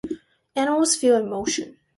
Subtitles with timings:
[0.63, 1.75] Animals feel emotion.